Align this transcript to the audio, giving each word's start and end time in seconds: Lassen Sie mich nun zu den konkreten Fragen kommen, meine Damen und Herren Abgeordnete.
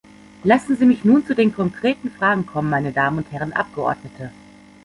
Lassen 0.43 0.75
Sie 0.75 0.87
mich 0.87 1.05
nun 1.05 1.23
zu 1.27 1.35
den 1.35 1.53
konkreten 1.53 2.09
Fragen 2.09 2.47
kommen, 2.47 2.71
meine 2.71 2.91
Damen 2.91 3.19
und 3.19 3.31
Herren 3.31 3.53
Abgeordnete. 3.53 4.31